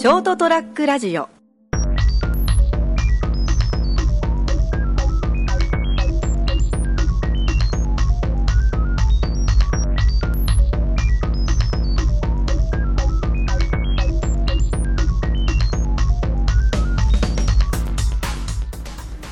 [0.00, 1.28] ショートトラックラジオ。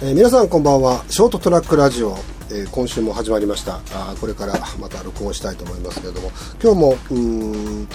[0.02, 1.02] えー皆さんこんばんは。
[1.08, 2.14] ショートトラックラジオ、
[2.50, 3.80] えー今週も始まりました。
[3.94, 6.30] あこれからまた録音したいと思いますけれども。
[6.62, 7.88] 今日もうん、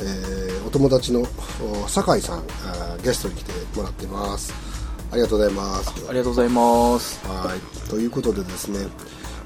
[0.00, 1.22] えーお友達の
[1.84, 2.42] お酒井さん
[3.02, 4.52] ゲストに来てもらってます。
[5.12, 5.90] ありがとうございます。
[6.08, 7.26] ありがとうございます。
[7.26, 7.88] はい。
[7.88, 8.80] ということでですね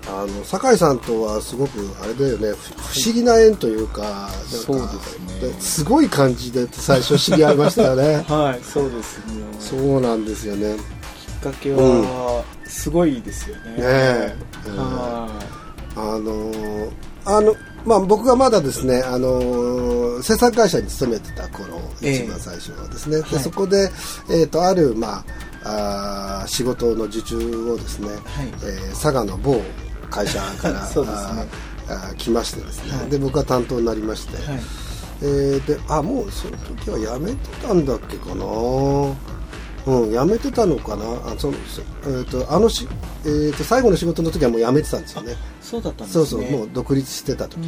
[0.08, 5.40] あの酒井さんとはすごくあれだよねふ不思議な縁というかそうですね。
[5.40, 8.24] ですごい感じで最初知り合いましたよね。
[8.28, 9.24] はい、そうですね。
[9.60, 10.76] そうなんですよね。
[11.42, 13.62] きっかけは、すごいですよね。
[13.72, 14.36] ねえ。
[14.68, 15.28] うんは
[15.96, 16.90] あのー
[17.24, 22.24] あのまあ、僕がまだですね、あのー制作会社に勤めてた頃、ええ。
[22.24, 23.38] 一番最初はですね、ではい。
[23.38, 23.90] そこで、
[24.28, 25.24] えー、とある、ま
[25.64, 28.08] あ、あー仕事の受注をですね、
[28.62, 29.62] えー佐賀の某
[30.10, 31.48] 会社から そうですね。
[31.88, 33.10] あ来ましてですね、はい。
[33.10, 34.46] で僕が担当になりまして、い。
[34.46, 34.60] はい。
[35.22, 38.44] えーであもうその時は辞めてたんだっけかな
[39.86, 41.04] うん辞めてたのかな？
[41.32, 42.86] あその、そえー、とあのし、
[43.24, 45.34] えー、と最後の仕事の時はもう辞めてたんですよね。
[45.62, 46.26] そうだったんですね。
[46.26, 47.60] そうそうもう独立してた時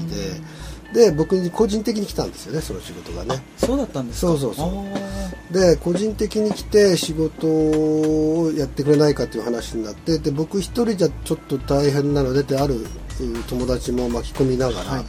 [0.92, 3.42] で、で僕に個人的に来たんですよねその仕事がね。
[3.56, 4.27] そうだったんですか？
[4.28, 4.69] そうそうそう。
[4.94, 12.86] あで個人的に来て仕事をやってくれないかっていう話になってで僕一人じゃちょっと大変なのでである
[13.20, 15.04] うん友達も巻き込みながら、はい。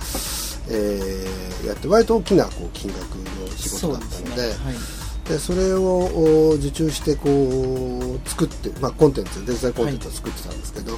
[0.70, 10.94] えーやって割と大きなこう金額のー仕事だったのでそうですねでそれをお受注してこう作って、まあ、コンテンツデジタルコンテンツを作ってたんですけど、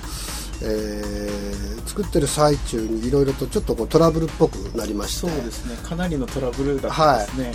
[0.63, 5.77] えー作ってる最中にいろいろとちょっとこうトラブルっぽくなりましてそうですね。
[5.81, 7.53] かなりのトラブルだったんですね。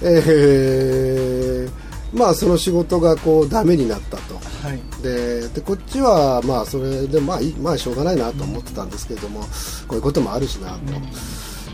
[0.02, 4.80] えーまあその仕事がこうダメになったとはい。
[5.02, 9.46] ででこっちはまあそれでまあいいまあしょうがないなと思ってたんですけれどもこ
[9.90, 10.78] ういうこともあるしなと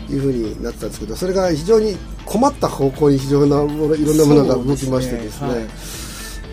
[0.09, 5.67] いうふうになってたんですけどそれが非常に困った方向に非常なものいろんなものが動きましてですね。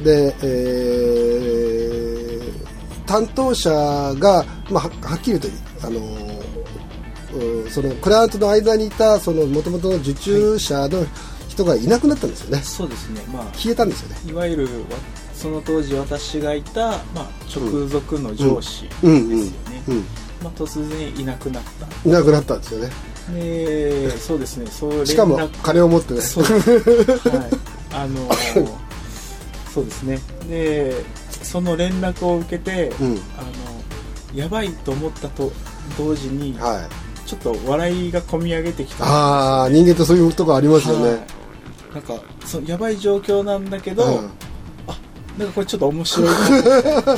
[0.04, 1.38] で、えー
[3.08, 6.00] 担当者が、まあ、ははっきり言うとあの
[7.32, 11.06] うんそのクライアントの間にいたその元々の受注者の
[11.48, 13.20] 人がいなくなったんですよね、そうですね。
[13.32, 14.30] まあ、消えたんですよね。
[14.30, 14.70] いわゆるわ
[15.34, 19.50] その当時私がいた、まあ、直属の上司ですよね。
[19.88, 20.04] うん。
[20.42, 22.08] まあ、突然いなくなった。
[22.08, 22.90] いなくなったんですよね
[23.34, 24.66] で、そうですね。
[24.70, 26.20] そしかも金を持ってね。
[26.20, 26.70] そうです。
[27.28, 27.50] はい。
[27.92, 28.88] あのー
[29.72, 30.18] そうですね。
[30.48, 31.04] で、
[31.42, 33.06] その連絡を受けて、うん。
[33.06, 33.18] あの
[34.34, 35.52] やばいと思ったと
[35.96, 36.88] 同時に、は
[37.24, 37.28] い。
[37.28, 38.96] ちょっと笑いが込み上げてきた。
[38.96, 41.20] んですよああ人間ってそういうとこありますよね、はい。
[41.94, 44.30] なんかそのやばい状況なんだけど、うん。
[45.38, 46.34] なんかこれちょっと面白いな。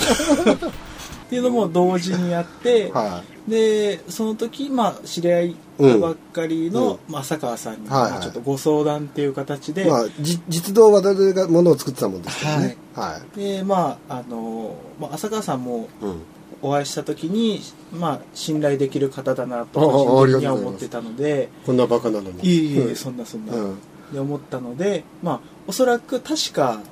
[1.26, 8.10] っていうのも同時にやって、はでその時、まあ、知り合いたばっかりの、まあ、浅川さんに、はいはい。
[8.12, 12.76] まあちょっとご相談っていう形で、いまあじ実動は誰がものを作ってたもんですけどね。
[12.94, 16.20] はい、でまああの、まあ、浅川さんもうん。
[16.62, 22.40] お会いした時に、まあ、信頼できる方だなと個人的には思ってたのでこんなバカなのに。
[22.42, 22.96] いえいえ、うん。
[22.96, 23.78] そんなそんな、うん。
[24.12, 26.82] で思ったので、まあ、おそらく確か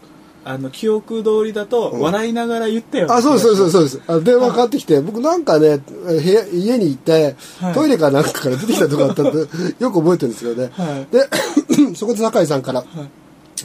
[0.49, 2.01] あの記憶通りだとうん。
[2.01, 4.03] 笑いながら言ったようなあそうですそうですそううです。
[4.07, 7.75] あ電話かかってきて僕なんかね部屋家にいて、はい。
[7.75, 9.39] トイレかなんかから出てきたとこあったんで
[9.79, 11.15] よく覚えてるんですよね、はい。
[11.15, 11.29] で
[11.95, 12.85] そこで酒井さんから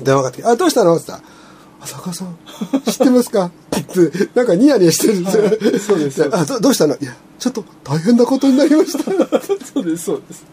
[0.01, 1.33] 電話かかってきて「あどうしたの?」って言ったら
[1.83, 2.37] 「浅川さん
[2.85, 3.45] 知ってますか?」
[3.77, 5.51] ってなんかニヤニヤしてるんですよ、はい。
[5.51, 6.29] そうですそうです。
[6.31, 6.95] あどどうしたの？
[6.95, 9.03] いやちょっと大変なことになりました。
[9.73, 10.45] そうですそうです。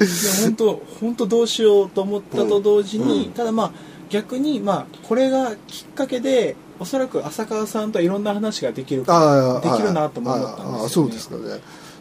[0.00, 3.32] いや本当本当どうしようと思ったと同時に、うん。
[3.32, 3.72] ただまあ
[4.10, 10.78] 逆にまあこれがきっかけでおそらく浅川さんといろんな話ができるあできるなとも思ったんですよ、ね。
[10.82, 11.60] ああそうですかね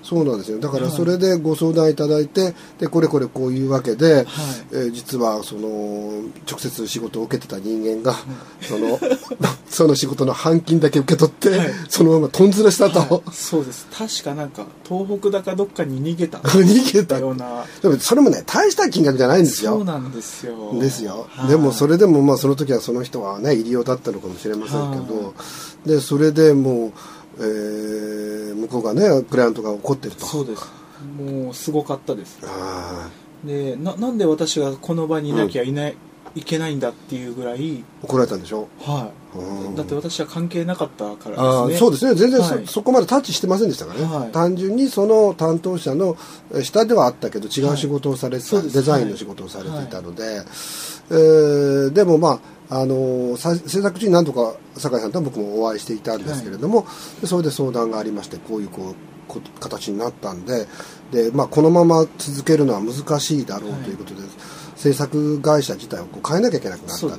[0.10, 0.60] そうなんですよ。
[0.60, 4.26] だからそれでご相談いただいてでこれこれこういうわけで、
[4.72, 8.18] えー実はその直接仕事を受けてた人間が、
[8.62, 9.00] その
[9.70, 11.72] その仕事の半金だけ受け取って、はい。
[11.90, 13.22] そのままとんずらしたと、はい。
[13.32, 13.86] そうです。
[13.92, 16.40] 確かなんか東北だかどっかに逃げた。
[16.50, 17.20] 逃げた。
[17.20, 17.66] ような。
[17.82, 19.74] でもそれもね大した金額じゃないんですよ。
[19.74, 20.74] そうなんですよ。
[20.80, 21.50] ですよ、はい。
[21.50, 25.34] でもそれでもまあその時はその人はね入り用だったのかもしれませんけど、
[25.86, 26.92] でそれでもう、
[27.40, 30.26] えー向こうがねクライアントが怒ってると。
[30.26, 30.64] そうです。
[31.18, 32.40] もうすごかったです。
[32.44, 33.10] あ
[33.46, 35.96] でななんで私がこの場にいなきゃいない、
[36.36, 38.68] いけないんだっていうぐらい怒られたんでしょ？
[38.82, 39.12] は
[39.74, 39.78] い。
[39.78, 41.80] だって私は関係なかったからあですね。
[41.80, 42.16] そうですね。
[42.16, 42.68] 全然そ,、はい。
[42.68, 44.32] そこまでタッチしてませんでしたからね、はい。
[44.34, 46.18] 単純にその担当者の
[46.54, 50.42] え下ではあったけど違う仕事をされてた、そうですデザインの仕事をされていたので、
[51.12, 52.40] えーでもまあ
[52.70, 56.86] あのさ制作中に何度か酒井さんとは僕もお会いしていたんですけれども、
[57.20, 58.96] でそれで相談がありましてこういうこう
[59.28, 60.68] こ形になったんで
[61.12, 64.22] で、まあ、このまま続けるのは難しいだろうということで、
[64.76, 67.18] 制作会社自体をこう変えなきゃいけなくなったと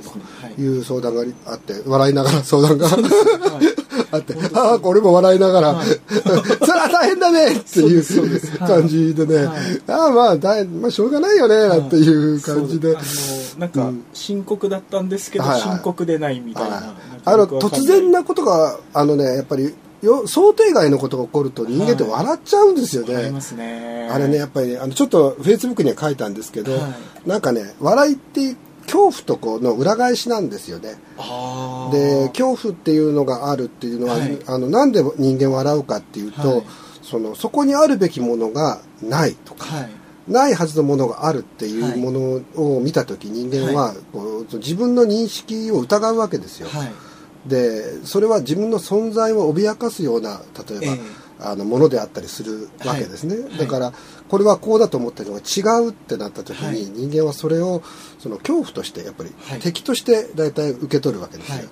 [0.57, 0.61] い。
[0.61, 3.80] いう相談があって笑いながら相談がはい
[4.11, 5.87] あって、ああ、これも笑いながら、はい。
[6.65, 9.57] それは大変だねっていう感じでね、はい。
[9.87, 14.03] ああ、まあ、大まあ、しょうがないよね、なんていう感じで、あのなんかうん。
[14.13, 15.61] 深刻だったんですけど、はいはい。
[15.61, 23.15] 深刻でないみたいな,、はいなんかあの、突然なことが、あのね、やっぱり、よ想定外のことが起こると人間って笑っちゃうんですよね。
[23.15, 24.09] ありますね。
[24.11, 26.77] あれね、やっぱりね、あの、ちょっとフェイスブックには書いたんですけど、は
[27.25, 27.29] い。
[27.29, 28.55] なんかね、笑いって
[28.91, 30.95] 恐怖とこうの裏返しなんですよね。
[31.91, 34.37] で恐怖っていうのがあるっていうのは、はい。
[34.45, 36.65] あのなんで人間笑うかっていうと、はい。
[37.01, 39.89] そのそこにあるべきものがないとか、はい。
[40.27, 46.67] ないはずのものがあるっていはいうものを見た時人間はこう自分の認識を疑うわけですよ。
[46.67, 46.91] はい。
[47.49, 50.99] でそれは自分の存在を脅かすような例えば、え
[51.43, 53.57] あのものであったりするわけですね、はい。
[53.57, 53.93] だから
[54.29, 56.85] これはこうだと思ってるのが違うってなった時に、はい。
[56.85, 57.81] 人間はそれを
[58.19, 59.59] その恐怖としてやっぱりはい。
[59.59, 61.67] 敵として大体受け取るわけですよ、はい。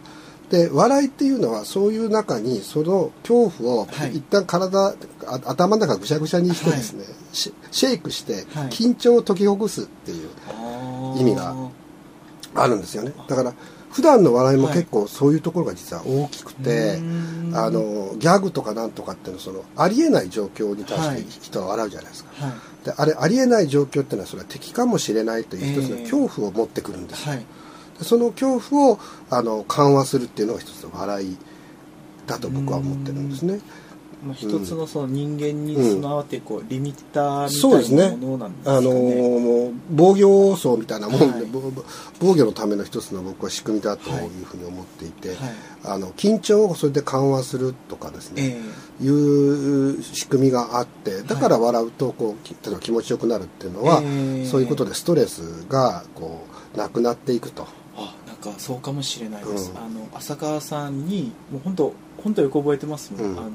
[0.50, 4.18] で笑いっていうのはそういう中にその恐怖をはい。
[4.18, 4.95] 一旦体、
[5.27, 8.69] あ頭の中ぐしゃぐしゃにしてですね、シシェイクしてはい。
[8.69, 10.30] 緊張を解きほぐすっていう
[11.19, 11.56] 意味が
[12.56, 13.13] あるんですよね。
[13.27, 13.54] だから
[13.92, 17.56] 普段の笑いも結構そういうところが実は大きくて、うーん。
[17.56, 17.81] あの
[18.19, 21.19] ギャグとかなんとかっていうのはそのありえない状況に対はい。
[21.21, 22.86] して人は笑うじゃないですか、はい。
[22.86, 27.45] であれありえない状況っていうのはそれは敵かもしれないという一つのええ恐怖を持ってくるんですよ、はい。
[27.98, 29.00] でその恐怖を
[29.30, 31.38] あの緩和するっていうのが一つの笑い
[32.27, 33.60] だと僕は思ってるんですね
[34.24, 38.77] まあ、一つのその人間に備わってこうリミッターそうですねみたいなものなんですかね。
[38.77, 41.45] あのー防御層みたいなもんで、はい。
[41.51, 41.71] 防
[42.19, 45.38] 防御のための一つの僕は仕組みだというふうに思っていて、はい。
[45.83, 48.57] あの緊張をそれで緩和するとかですね、
[49.00, 54.45] えいう仕組みがあってだから笑うとこうき例えば気持ちよくなるっていうのは、ええ。
[54.45, 56.45] そういうことでストレスがこ
[56.75, 57.68] うなくなっていくと。
[57.95, 59.77] あなんかそうかもしれないです、うん。
[59.77, 61.94] あの浅川さんにもう本当
[62.24, 63.39] 本当よく覚えてますもん、うん。
[63.39, 63.50] あの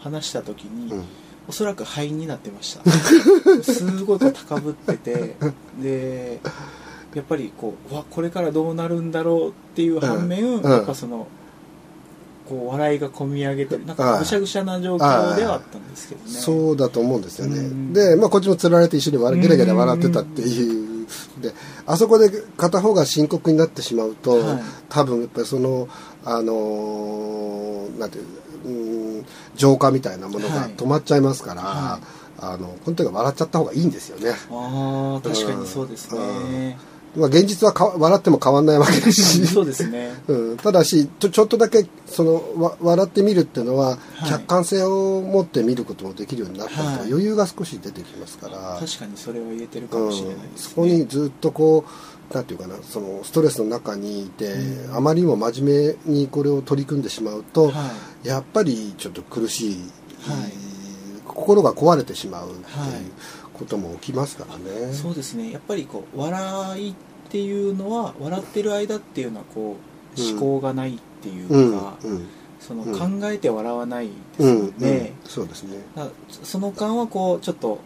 [0.00, 1.04] 話した時に、うん。
[1.48, 2.90] おそらく肺になってました。
[3.62, 5.36] すごい高ぶってて
[5.82, 6.40] で
[7.14, 10.70] やっぱりこううわこれからどうなるんだろうっていう反面、うん。
[10.70, 11.26] やっぱその
[12.48, 14.18] こう笑いがこみ上げてるなんかはい。
[14.20, 16.30] ぐしゃぐしゃな状況ではあったんですけどね。
[16.30, 17.58] そうだと思うんですよね。
[17.58, 17.92] うん。
[17.92, 21.06] で、まあ、こっちも釣られて一緒に笑ゲラゲラ笑ってたっていう。
[21.40, 21.52] で、
[21.86, 24.62] あそこで片方が深刻になってしまうと、はい。
[24.88, 25.88] 多分やっぱりその、
[26.24, 28.24] あのーなんていう、
[28.64, 28.99] うん、
[29.56, 32.20] 浄化みたいなものがはい止まっちゃいますから、はい。
[32.42, 34.30] あの、この時は笑っちゃった方がいいんですよね。
[34.50, 36.78] ああ確かにそうですね、
[37.16, 39.46] まあ、現実はか笑っても変わんないわけですし。
[39.48, 40.14] そうですね。
[40.28, 44.28] うん、ただしちょちょっとだけそのわ笑ってみるっていうのは、はい。
[44.28, 47.10] 客観性を持って見ることもできるようになったと、はい。
[47.10, 50.70] 余裕が少し出てきますから、確かにそれは言えてるかうんもしれないです、ね。
[50.70, 51.90] そこにずっとこう
[52.32, 54.96] なんていうかなそのストレスの中にいて、うん。
[54.96, 57.90] あまりにも真面目にこれを取り組んでしまうと、は
[58.22, 59.74] やっぱりちょっと苦しい、
[60.20, 60.52] はい。
[61.26, 62.90] 心が壊れてしまうっていうはい
[63.54, 64.92] ことも起きますからね。
[64.92, 65.50] い、そうですね。
[65.52, 66.94] やっぱりこう笑いっ
[67.28, 69.76] ていうのは笑ってる間っていうのはこ
[70.16, 72.26] ううん思考がないっていううんか、うん。
[72.60, 73.20] そのうん。
[73.20, 75.78] 考えて笑わないですうんよね、うんそうですね。
[76.44, 77.78] その間はこうちょっと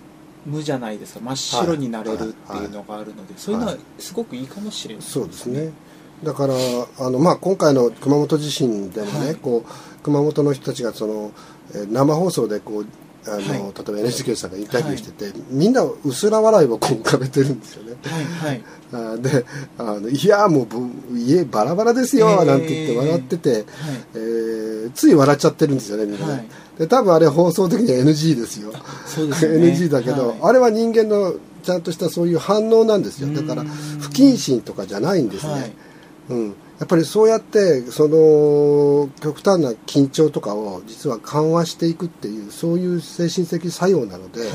[0.46, 1.20] 無じゃないですか。
[1.20, 5.72] 真っ白になれるっていうのがあるので、そういうのはすごくいいかもしれないそうですね。
[6.22, 6.54] だから
[6.98, 9.36] あの、まあ、今回の熊本地震でもね、はい。
[9.36, 11.32] こう熊本の人たちがその、
[11.74, 12.86] えー生放送でこう
[13.26, 13.48] あの、はい。
[13.50, 17.96] 例えば NHK さんがインタビューしてて、みんな薄ら笑いをこう浮かべてるんですよね。
[18.04, 18.62] はいはい。
[19.22, 19.44] で
[19.78, 22.44] あのいやもうぶ家バラバラですよ、えー。
[22.44, 23.64] なんて言って笑ってて、はい。
[24.14, 26.46] えーつい笑っちゃってるんですよねみんなね、はい
[26.78, 28.72] で多分あれ放送的には NG ですよ。
[29.06, 29.68] そうですよね。
[29.72, 30.38] NG だけど、はい。
[30.42, 33.32] あれは人間のちゃんとしたそういう反応なんですよ。
[33.32, 35.72] だからうん不謹慎とかじゃないんですね、はい。
[36.30, 36.52] うん、や
[36.84, 44.50] っぱりそうやってその極端な緊張とかを実は緩和していくっていうそういう精神的作用なので、はい。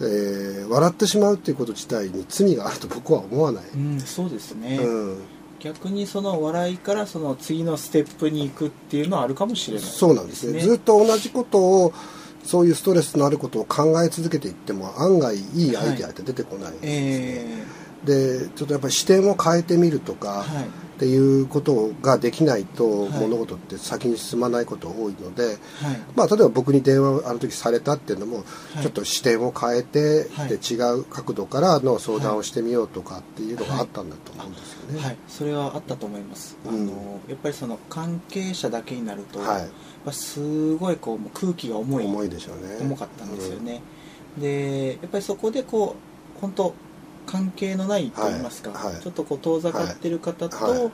[0.00, 5.18] えー笑ってしまうっていうこと自体に罪があると僕は思わない、うん、そうですね、うん、
[5.60, 9.86] 逆にその笑いからその次のステップに行くっていうのはあるかもしれない。
[9.86, 10.60] そうなんですね。
[10.60, 11.92] ずっと同じことを
[12.44, 25.56] そういうストレスのあることを考え続けていっても案外いいアイデアって出てこないんですね、えでちょっとやっぱり視点を変えてみるとか、はいっていうことができないとはい物事って先に進まないこと多いので、はい。
[26.16, 28.42] まあ、例えば僕に電話をあの時されたっていうのも、は
[28.80, 28.82] い。
[28.82, 30.48] ちょっと視点を変えて、はい。
[30.48, 35.00] で違う角度からの相談をしてみようとかっていうのがあったんだと思うんですよね。
[35.04, 36.74] はい、それはあったと思います、うん。
[36.74, 40.12] あのやっぱりその関係者だけになると、はい。
[40.12, 42.78] すごいこう空気が重い重いでしょうね。
[42.80, 43.82] 重かったんですよね、
[44.36, 45.94] でやっぱりそこでこ
[46.36, 46.74] う本当
[47.28, 49.02] 関係のないと言いますか、はいはい。
[49.02, 50.78] ちょっとこう遠ざかってる方と、はい。
[50.78, 50.90] はい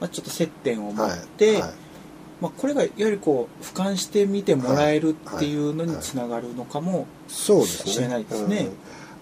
[0.00, 0.96] まあ、ちょっと接点をうん。
[0.96, 1.72] 持はいって、はい。
[2.42, 7.92] まあ、これがやはりこう俯瞰して見てもらえるっていうのにつながるのかも、そうですね。
[7.92, 8.68] 知れないですね。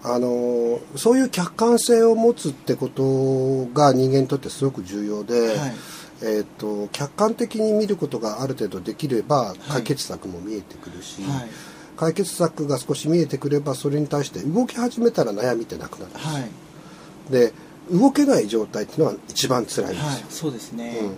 [0.03, 0.11] うん。
[0.11, 5.73] あのそういう客観性を持つってことが人間にとってすごく重要で、はい。
[6.19, 9.59] えー、と客観的に見ることがある程度できればい。
[9.69, 11.49] 解決策も見えてくるし、はい
[11.97, 17.31] 解決策が少し見えてくればそれに対して動き始めたら悩みってなくなるはい。
[17.31, 17.51] で
[17.91, 19.99] 動けない状態っていうのは一番辛いんです。
[19.99, 21.17] よ、はいそうですね、うん、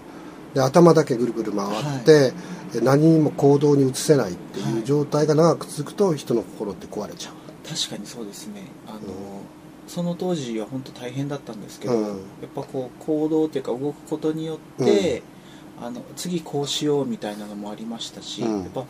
[0.54, 2.32] で頭だけぐるぐる回って、
[2.74, 7.32] で何にも行動に移せないっていう状態が長く続くと人の心って壊れちゃ
[7.70, 8.64] 確かにそうですね。
[8.88, 9.00] あの、
[9.88, 12.08] その当時は本当大変だったんですけど、うん。
[12.08, 12.18] やっ
[12.56, 15.22] ぱこう行動っていうか動くことによって、
[15.80, 18.62] あの次こうしようみたいなのもありましたし、うん。
[18.64, 18.86] やっぱ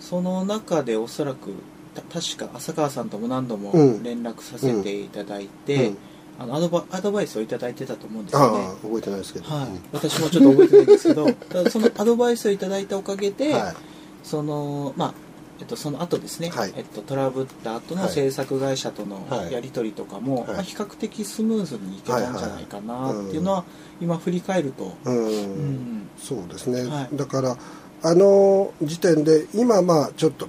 [0.00, 1.52] その中でおそらく
[1.94, 4.02] た確か浅川さんとも何度もうん。
[4.02, 5.98] 連絡させていただいて、うん。
[6.40, 8.68] あのアドバアドバイスをいただいてたと思うんですう、よね。
[8.82, 9.66] 覚えてないですけど、はい。
[9.66, 9.80] うん。
[9.92, 13.74] 私もちょっと覚えてないんですけど ただそのアドバイスをいただいたおかげで、はい。
[14.22, 15.14] そのまあ
[15.60, 16.72] えっと、その後ですね、はい。
[16.76, 18.12] えっと、トラブった後のはい。
[18.12, 19.52] 制作会社とのはい。
[19.52, 20.46] やり取りとかも、はい。
[20.48, 23.64] まあ、比較的スムーズにいけたんじゃないかなっていうのは、
[24.00, 25.26] 今振り返ると、うん。
[25.26, 26.08] うん。
[26.16, 27.16] そうですね、はい。
[27.16, 27.56] だから
[28.02, 30.48] あの時点で今まあちょっと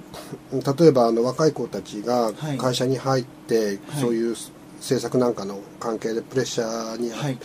[0.52, 2.58] 例えばあの若い子たちがはい。
[2.58, 3.78] 会社に入って、はい。
[4.00, 4.36] そういう
[4.80, 7.38] 制作なんかの関係でプレッシャーに、はい。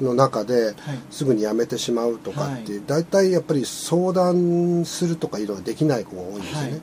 [0.00, 0.74] の中ではい。
[1.10, 2.82] すぐに辞めてしまうとかって、はい。
[2.86, 6.72] 大体やっぱり相談するとかいうのができない子が多いんですよはい。
[6.72, 6.80] ね。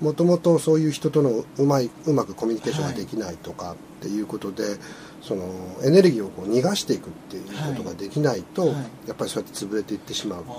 [0.00, 4.64] もともとそういう人とのうまいうまくコミュニケーションができないとかっていうことで、
[5.22, 5.44] その
[5.84, 8.74] エネルギーをこう逃がしていくっていうことができないと、はい。
[9.08, 10.56] やっぱりそうやって潰れていってしまうっていう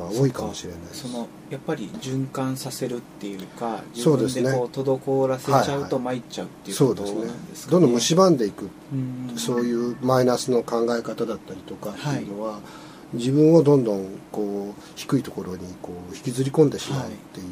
[0.00, 1.08] 多いかもしれないそ。
[1.08, 6.16] のやっぱり循環させるっていうか自分でこう滞らせちゃうとはいはい。
[6.16, 7.26] 参っちゃうっていうことそうですね。
[7.26, 7.80] なんですかね。
[7.80, 8.68] どんどん蝕んでいく。
[8.92, 9.34] うん。
[9.36, 12.58] そういうマイナスの考え方だったりとかっていうのは、
[13.12, 17.42] 自分をどんどんこう低いところにこう引きずり込んでしまうってい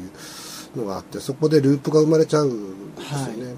[0.75, 3.55] うのがあって、そこでループが生まれちゃうんですよね、はい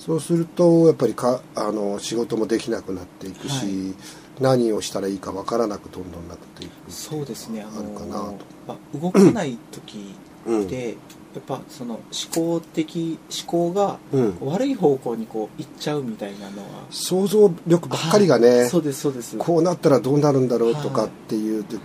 [0.00, 3.94] そうするとやっぱりかあの仕事もできなくなっていくし、はい
[4.40, 8.34] 何をしたらいいかわからなくどんどんなっていくそうですねあるかなと。
[8.66, 10.14] まあ動かない時
[10.46, 10.68] うん。
[10.68, 10.96] で、
[11.34, 12.02] やっぱその思
[12.34, 18.68] 考的思考がうん、悪い方向にこう行っちゃうみたいなのは想像力ばっかりがね、はい。
[18.68, 19.36] そうですそうです。
[19.36, 21.78] こうなったらどうなるんだろうとかはいっていう、で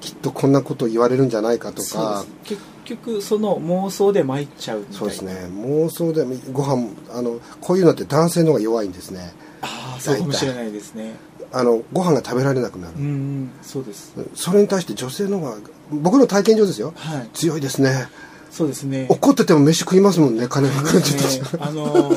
[0.00, 2.24] きっとこんなこと言われるんじゃないかとか。
[2.44, 4.98] 結局その妄想で参っちゃうみたいな。
[4.98, 5.32] そうですね。
[5.54, 9.32] 妄想でご飯あのこういうのって男性の方が弱いんですね。
[9.62, 11.14] ああそうかもしれないですね。
[11.52, 12.94] あのご飯が食べられなくなる。
[12.96, 14.14] うん、うんそうです。
[14.34, 15.56] それに対して女性の方が
[15.90, 16.92] 僕の体験上ですよ。
[16.96, 17.28] はい。
[17.32, 18.08] 強いですね。
[18.50, 19.06] そうですね。
[19.08, 21.58] 怒ってても飯食いますもんね金かかっちゃってね。
[21.60, 22.12] あの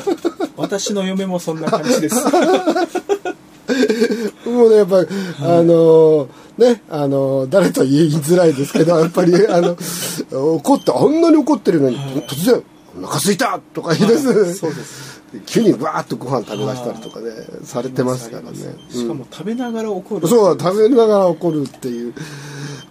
[0.58, 2.16] 私の嫁もそんな感じです
[4.46, 5.08] もうねやっぱり、
[5.42, 9.78] あのねあの誰とは言いづらいですけどやっぱりあの
[10.56, 12.64] 怒ってあんなに怒ってるのに、はい突然
[13.02, 15.14] 「お腹すいた!」とか言い出す、はいそうです。
[15.48, 17.32] 急にバーッとご飯食べ出したりとかね
[17.64, 18.58] されてますからね。
[18.90, 22.14] しかも食べながら怒る、そう食べながら怒るっていう。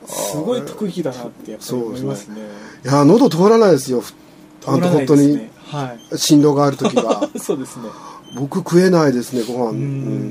[0.07, 2.41] すごい特技だなってやっぱり思いますね。
[2.85, 4.03] いや喉通らないですよ。
[4.61, 5.39] 通らない本当に
[6.17, 7.29] 振動がある時は。
[7.41, 7.85] そうですね
[8.35, 9.75] 僕食えないですねご飯、ん。
[9.75, 9.79] う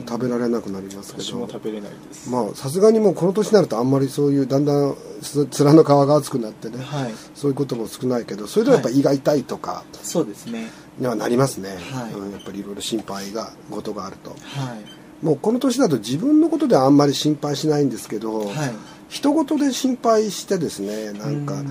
[0.03, 2.29] ん食べられなくなりますけ私ども食べれないです。
[2.29, 7.13] まあさすがにもうこの年になるとあんまりそういうだんだんつ面の皮が厚くなってねはい。
[7.35, 10.69] そういうことも少ないけどそれでもやっぱ胃が痛いとかそうですね。
[10.97, 12.13] にはなりますね、はい。
[12.13, 14.31] うん、やっぱりいろいろ心配がことがあると。
[14.31, 15.25] はい。
[15.25, 18.73] もうこの年だと自分のことではあんまり心配しないんですけど、はい
[19.11, 21.67] 人事で心配してですねなんかうん。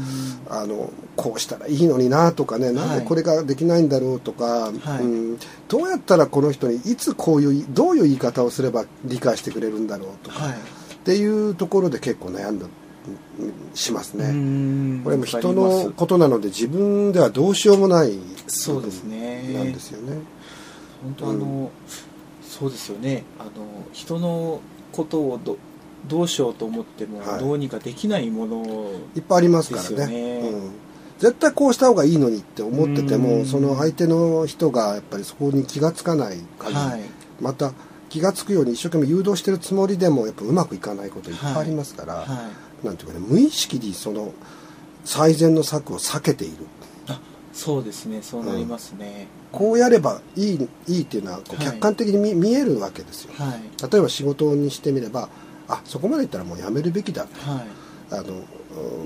[0.50, 5.02] あのこうしたらいいのになとかねなんでこれができないんだろうとか、はい。
[5.02, 10.52] うん、どうやったらこの人にいつこういうどういう言い方をすれば理解してくれるんだろうとか、はい。
[10.52, 10.56] っ
[11.02, 12.70] ていうところで結構悩んだうん
[13.74, 14.32] しますね。
[14.32, 18.18] ねこれも人のことなので自分ではどうしようもない
[18.48, 19.54] そうですね。
[19.54, 20.18] なんですよね。
[21.02, 21.70] 本当あの、
[22.42, 23.24] そうですよね。
[23.38, 23.50] あの
[23.92, 24.60] 人の
[24.92, 25.40] ことを
[26.06, 27.40] どどうしようと思ってもはい。
[27.40, 30.40] どうにかできないもの、いっぱいありますからね。
[30.40, 30.48] ね。
[30.48, 30.70] うん。
[31.18, 33.22] 絶対こうした方がいいのにって思っててうん。
[33.40, 37.00] もその相手の人がやっぱりそこに気がつかない限り、はい。
[37.40, 37.72] また
[38.08, 42.50] 気が付くように一生懸命誘導してるつもりでもやっぱうまくいかないこといっぱいありますから、は
[42.82, 42.86] い。
[42.86, 44.32] なんていうかね無意識にその
[45.04, 46.66] 最善の策を避けている。
[47.08, 47.20] あ
[47.52, 48.22] そうですね。
[48.22, 51.66] そうなりますね、こうやればいいいいっていうのはこうはい。
[51.66, 53.32] 客観的に見,、見えるわけですよ。
[53.36, 53.92] はい。
[53.92, 55.28] 例えば仕事にしてみれば
[55.70, 57.22] あそこまでいったらもうやめるべきだ。
[57.22, 57.30] はい。
[58.12, 58.42] あの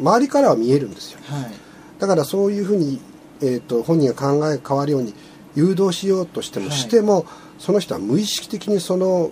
[0.01, 1.21] 周りからは見えるんですよ。
[1.25, 1.53] はい。
[1.99, 3.01] だからそういうふうに、
[3.41, 5.15] えー、と本人が考え変わるように
[5.55, 6.77] 誘導しようとしても、はい。
[6.77, 7.27] しても
[7.59, 9.31] その人は無意識的にその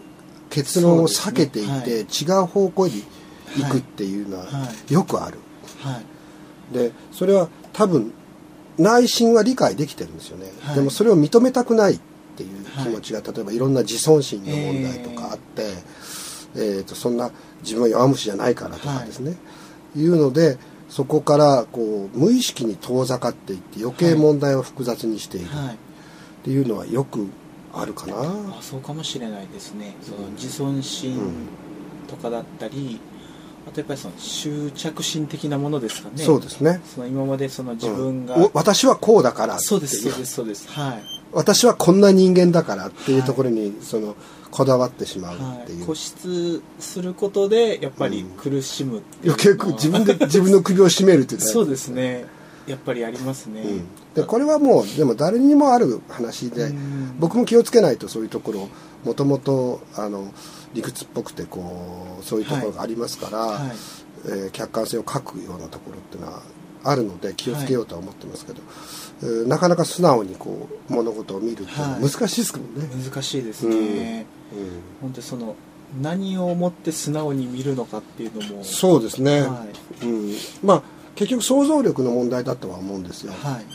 [0.51, 3.03] 結論を避けていて、です違う方向に
[3.57, 5.39] 行くっていうのははよくある、
[5.81, 6.01] は
[6.71, 6.75] い。
[6.75, 8.13] でそれは多分
[8.79, 10.75] 内心は理解できてるんですよね、はい。
[10.75, 12.01] でもそれを認めたくないっ
[12.37, 16.22] ていう気持ちが、例えばいろんな自尊心の問題とかあって、えー
[16.87, 17.31] とそんな
[17.63, 19.37] 自分は弱虫じゃないからとかですね、
[19.97, 25.75] い、うのでそこからこう無意識に遠ざかっていって余計問題を複雑にしているはい。
[25.75, 27.29] っていうのはよく
[27.73, 29.95] あるかな、あそうかもしれないですね。
[30.03, 31.19] その自尊心
[32.09, 33.01] とかだったり、
[33.67, 36.23] あとやっぱりその執着心的なものですかね。
[36.23, 38.43] そうですね、その今までその自分が、うん。
[38.43, 40.69] お私はこうだからっていそうですそうですそうです。
[40.69, 44.17] はい私はこんな人間だからっていうところにその
[44.51, 52.27] こだわってしまうはい、っていう、固執することでやっぱり苦しむっていう余計自分で自分の首を絞めるっていうねそうですね。
[52.67, 57.19] やっぱりありますね、うん、でこれはもうでも誰にもある話で、うん。
[57.19, 58.69] 僕も気をつけないとそういうところ
[59.05, 60.33] もともとあの
[60.73, 63.71] 理屈っぽくてこうそういうところがありますから、はい。
[64.25, 66.43] えー客観性を欠くようなところっていうのは
[66.85, 68.61] あるので気をつけようとは思ってますけど、
[69.23, 72.01] えーなかなか素直にこう物事を見るっていうのははい。
[72.03, 72.89] 難しいですけどね。
[73.05, 74.69] 難しいですね、うん。
[75.01, 75.55] 本当にその
[76.01, 79.67] 何をもって素直に見るのかっていうのもそうですね、は
[80.03, 80.07] い。
[80.07, 80.35] うん、
[80.65, 80.83] まあ
[81.15, 83.67] 結局想像力の問題だとは思うんですよ、はい。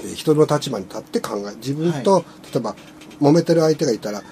[0.00, 2.74] えー人の立場に立って考え自分と、例えば
[3.20, 4.22] 揉めてる相手がいたら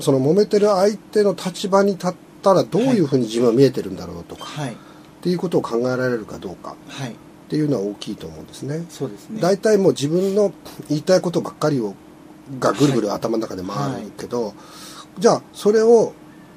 [0.00, 4.72] その揉めてる相手の立場に立ったらどういうふうに自分は見えてるんだろうとか、はい。
[4.72, 4.74] っ
[5.22, 6.74] ていうことを考えられるかどうか。
[6.88, 7.14] はい
[7.52, 8.86] っていうのは大きいと思うんですね。
[8.88, 9.38] そうですね。
[9.38, 10.54] 大体もう自分の
[10.88, 11.94] 言いたいことばっかりを
[12.58, 14.54] がぐるぐる頭の中で回るけど、
[15.18, 16.14] じゃあそれを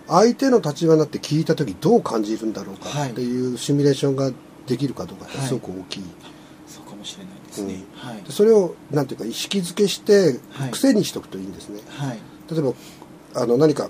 [0.08, 4.32] 相手の立場になって聞いた時どう感じるんだろうかはいっていうシミュレーションが
[4.68, 6.04] できるかどうかってすごく大きい、
[6.66, 8.24] そうかもしれないですね、はい。
[8.24, 10.72] でそれをなんていうか意識づけしてはい。
[10.72, 12.20] 癖にしとくといいんですね、はい。
[12.50, 12.72] 例えば
[13.34, 13.90] あの何か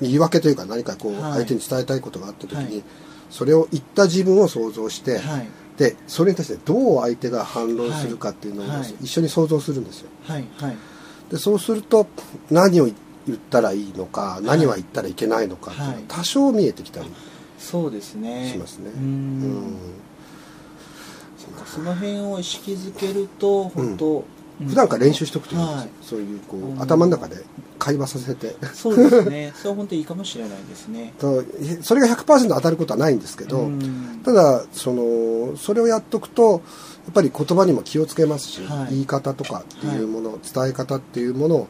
[0.00, 1.32] 言い訳というか何かこうはい。
[1.32, 2.84] 相手に伝えたいことがあった時に、はい
[3.30, 8.66] それを言った自分を想像して、はいでそれに対してどう相手が反論するかっていうのを
[9.00, 10.08] 一緒に想像するんですよ。
[10.24, 10.76] はいはい。
[11.30, 12.06] でそうすると
[12.50, 12.94] 何を言
[13.34, 16.04] ったらいいのか何は言ったらいけないのかっていうのがはい。
[16.08, 17.10] 多少見えてきたり、
[17.58, 18.50] そうですね。
[18.52, 18.90] しますね。
[18.90, 19.76] ううん。
[21.66, 24.24] その辺を意識づけると本当、うん
[24.60, 25.88] 普段から練習しておくといいんですよ、はい。
[26.02, 26.80] そういうこう、うん。
[26.80, 27.36] 頭の中で
[27.78, 28.54] 会話させて。
[28.72, 29.52] そうですね。
[29.58, 31.12] それは本当にいいかもしれないですね。
[31.18, 31.42] と
[31.82, 34.20] それが100%当たることはないんですけど、うん。
[34.24, 36.62] ただそのそれをやっとくと
[37.04, 38.94] やっぱり言葉にも気をつけますし、はい。
[38.94, 41.68] 言い方とかっていうもの、伝え方っていうものを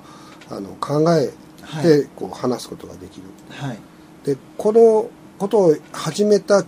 [0.51, 1.83] あの考えはい。
[1.83, 3.79] てこう話すことができる、はい。
[4.25, 6.64] でこのことを始めた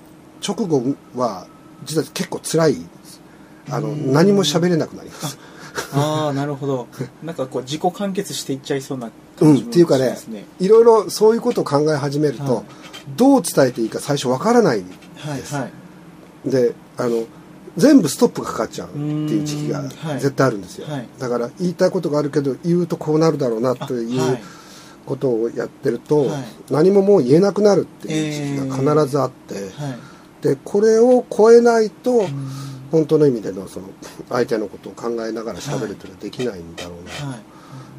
[0.47, 0.83] 直後
[1.15, 1.47] は
[1.85, 2.77] 実は結構辛い
[3.69, 4.13] あのうん。
[4.13, 5.39] 何も喋れなくなります
[5.93, 6.87] ああなるほど。
[7.23, 10.17] なんかこう自己完結していっちゃいそうなうん感じもっていうかね
[10.59, 12.65] いろいろそういうことを考え始めると、はい。
[13.17, 14.83] どう伝えていいか最初わからない
[15.17, 15.69] はいは
[16.47, 16.51] い。
[16.51, 17.25] であの
[17.77, 19.83] 全部ストップがかかっちゃうっていう時期が
[20.19, 21.09] 絶対あるんですよ、はい。
[21.19, 24.39] だから言いたいことがあるけど言うとこうなるだろうなという
[25.05, 26.45] ことをやってると、はい。
[26.71, 29.63] 何ももう言えなくなるっていう時期が必ずあって、はい。
[30.43, 33.89] でこれを超えないと、うん本当の意味でのその
[34.29, 37.41] 相手のことを考えながら喋るっていうのはできないんだろうな、はい。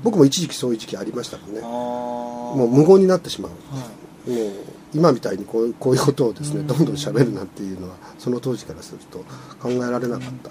[0.03, 1.61] 僕も一時期そういう時期ありましたからね。
[1.61, 3.51] ももう無言になってしまう。
[3.75, 3.85] は
[4.27, 4.29] い。
[4.29, 4.53] もう
[4.93, 6.67] 今みたいにこうこういうことをですねうん。
[6.67, 9.19] どんどん喋るなんていうのはその当時からすると
[9.59, 10.49] 考えられなかった、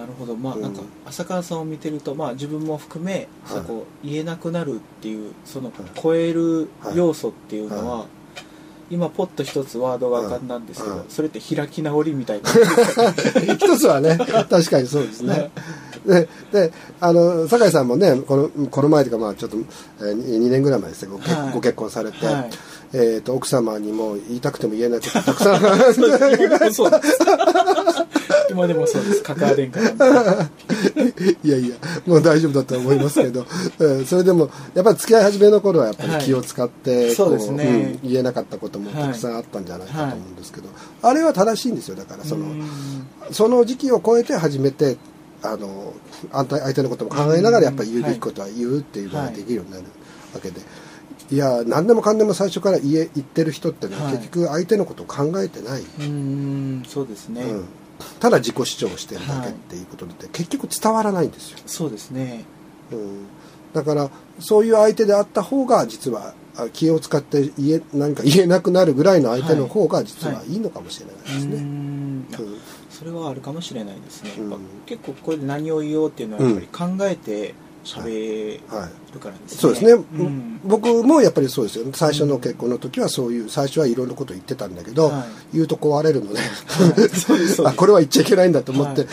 [0.00, 0.36] なるほど。
[0.36, 0.62] まあうん。
[0.62, 3.62] なんか浅川さんを見てるとまあ自分も含め、はい。
[3.62, 8.06] こう言えなくなるっていうその超える要素っていうのは、は
[8.92, 12.50] 今ポッと一つワードが浮かんだんですけど、はいそれって開き直りみたいな。
[13.56, 15.50] 一つはね確かにそうですね。
[16.06, 19.56] でであの酒井さんもねこのこの前というかまあちょっと、
[20.00, 21.52] えー、2年ぐらい前ですねご,、はい。
[21.54, 22.50] ご結婚されて、はい。
[22.92, 25.60] えー、と奥様にも言いたくても言えないことたくさん。
[26.72, 28.01] そうです
[28.52, 29.22] 今でもそうです。
[29.22, 29.80] カカア殿下
[31.42, 33.46] いやいやもう大丈夫だと思いますけど、
[33.78, 37.14] うんそれでもやっぱり付き合い始めの頃はやっぱり気を使って、はい。
[37.14, 37.98] そうですね。
[38.02, 40.68] うん言えなかったこともたくさんあったんじゃないかと思うんですけど、
[41.02, 41.96] あれは正しいんですよ。
[41.96, 42.62] だからそのうん。
[43.30, 44.96] その時期を超えて初めて
[45.42, 45.92] あの
[46.30, 49.84] 相手相手のことも考えながらやっぱり言うべきことは言うっていうのができるようになる
[50.34, 50.60] わけで、
[51.30, 54.12] いや何でもかんでも最初から言え言ってる人ってね、はい。
[54.12, 56.82] 結局相手のことを考えてない、うーん。
[56.86, 57.64] そうですね、うん、
[58.20, 62.44] ただ自己主張をしてるだけっていうことで、結局伝わらないんですよ、そうですね。
[62.92, 63.26] うん、
[63.72, 72.56] だからそういう相手であった方が実はあ気を使って言え何か 言えなくなるぐらいの相手の方が実はいいのかもしれないですうーね、んあうん。
[72.90, 74.56] それはあるかもしれないですね、うん。
[74.86, 77.54] 結構これで何を言おうっていうのはやっぱり考えて
[77.84, 80.60] 喋はいるからですね、そうですね、うん。
[80.64, 81.86] 僕もやっぱりそうですよ。
[81.92, 85.56] 最初の結婚の時はそういう最初はいろんなこと言ってたんだけど、はい。
[85.56, 87.62] 言うと壊れるので、そうですそうです。
[87.66, 89.06] あこれは言っちゃいけないんだと思って、は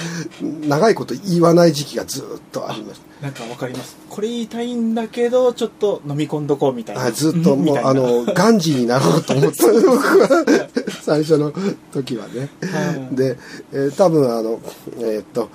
[0.67, 3.97] 長いこと言わない時期がずっとありましなんかわかります。
[4.09, 7.11] これ言いたいんだけどちょっと飲み込んどこうみたいな。
[7.11, 9.63] ずっともうあのガンジーになろうと思って。
[9.63, 10.69] 僕 は
[11.01, 11.51] 最初の
[11.91, 13.15] 時はね、はい。
[13.15, 13.37] で、
[13.73, 14.59] えー多分あの
[14.99, 15.49] えーっと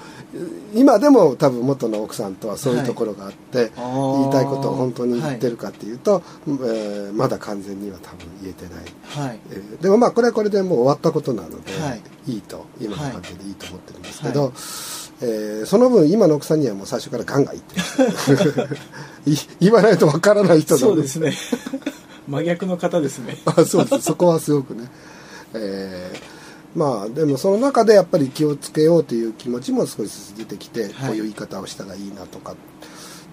[0.75, 8.85] 今でも多分元の奥さんとはそういうところがあって、言いたいことを本当に言ってるかっていうと、えーまだ完全には多分言えてない。
[9.27, 9.41] はい。
[9.51, 12.33] えーでもまあこれはこれでもう終わったことなので、はい。
[12.33, 14.53] い、いと今の感じでいいと思ってるんですけはど、
[15.21, 18.79] えーその分今の奥さんにはもう最初からガンガン言ってる。
[19.27, 21.35] い言わないとわからない人なのそうですね。
[22.27, 23.37] 真逆の方ですね。
[23.45, 24.03] あそうです。
[24.07, 24.89] そこはすごくね、
[25.55, 26.35] えー
[26.75, 32.57] まあでもその中でやっぱり気をつけようという気持ちも少しずつ出てきて、こういう言い方をしたらいいなとか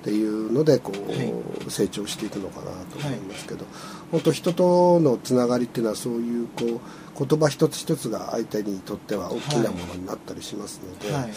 [0.01, 1.33] っていうのでこう、はい。
[1.69, 3.65] 成長していくのかなと思いますけど、
[4.11, 11.29] 本当人とのつながりっていうのはそういうこう言葉一つ一つが相手にとっては大きなものになったりしますので、はい。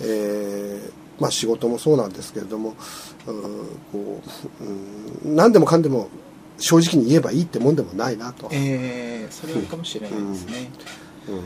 [0.00, 2.76] えーまあ、仕事もそうなんですけれども
[3.26, 3.42] うん
[3.92, 4.22] こ
[4.60, 4.64] う、
[5.26, 6.08] うん、何でもかんでも
[6.58, 8.48] 正直に言えばいいってもんでもないなと。
[8.52, 10.70] えー、それかもしれないですね、
[11.28, 11.36] うん。
[11.36, 11.40] だ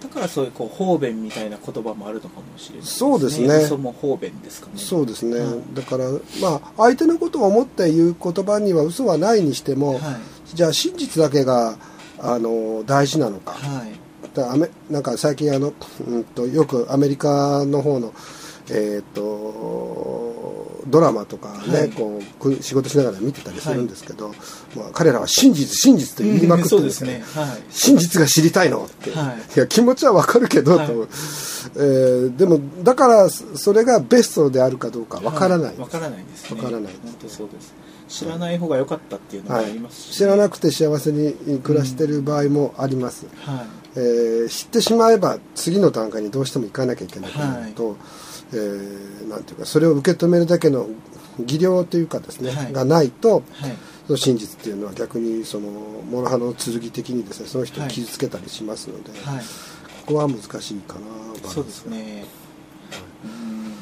[0.00, 3.48] だからそういうこう方便みたいな言葉もあるのかもしれないそうですね。
[3.64, 4.72] 嘘も方便ですかね。
[4.76, 5.60] そうですね、はい。
[5.74, 6.04] だから
[6.40, 10.00] まあ相手のことを思って言う言葉には嘘はないにしても、はい。
[10.54, 11.76] じゃあ真実だけが
[12.18, 13.92] あの大事なのか、はい。
[14.34, 15.72] だアメなんか最近あの、
[16.06, 18.12] うん、とよくアメリカの方の
[18.68, 21.90] えー、とドラマとかね、はい。
[21.90, 24.28] こうく仕事しながら見てたりするんですけど、
[24.76, 27.42] まあ、彼らは真実真実と言いまくってでるんですけど、すね。
[27.44, 27.62] はい。
[27.70, 29.36] 真実が知りたいのって、はい。
[29.56, 30.86] い、や気持ちはわかるけど、はい。
[30.86, 30.92] と
[31.76, 36.56] えーでもだからそそれがベストであるかどうかわからない、わからないですね。
[36.60, 36.92] わからない。
[37.02, 37.74] 本当そうです。
[38.08, 39.72] 知らない方が良かったっていうのがあはい。
[39.72, 43.66] りますし、知らなくて幸せに暮らしてる場合もあります、はい。
[43.96, 47.96] えー知ってしまえば次の段階にどうしても行かなきゃいけなくなると、
[48.52, 50.86] えーなんていうかそれを受け止めるだけの
[51.40, 52.72] 技量というかですね、はい。
[52.72, 53.76] がないとはい。
[54.06, 55.68] その真実っていうのは逆にその
[56.10, 57.92] 諸刃の剣的にですねその人をはい。
[57.92, 59.44] 傷つけたりしますので、はい。
[60.06, 61.50] ここは難しいかなバランスが。
[61.50, 62.24] そうですね。
[63.24, 63.75] うん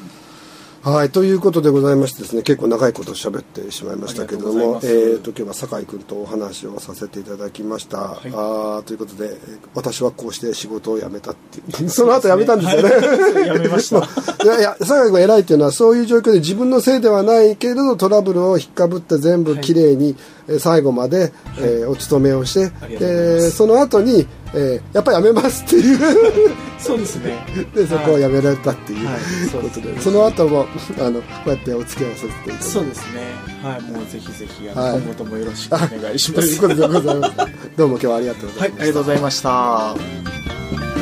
[0.85, 7.97] はい、ということでございましてですね、結構長いこと喋ってしまいましたけれども、えーと、今日は酒井君とお話をさせていただきました。
[7.97, 11.89] いあーということで、えー私はこうして仕事を辞めたっていう。
[11.89, 12.89] その後辞めたんですよね。
[12.89, 13.97] はい辞めました
[14.45, 26.55] いやいや、酒井君が偉いっていうのは、そういう状況で自分のせいではないけれど、トラブルを引っかぶって全部きれいに、えー最後まで、えーお勤めをして、でその後に、えーやっぱり辞めますっていう。
[26.77, 27.35] そうですね。
[27.73, 29.07] でそこを辞められたっていう
[29.51, 30.67] ことで、その後も
[30.99, 32.63] あのこうやってお付き合いをさせていただいて。
[32.63, 33.21] そうですね。
[33.63, 33.81] はい。
[33.81, 34.99] もうぜひぜひはい。
[34.99, 36.53] 今後ともよろしくお願いしとます。
[36.53, 37.35] いうことでございます
[37.77, 39.41] どうも今日はありがとうござました、はいいありがとうございまし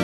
[0.00, 0.03] た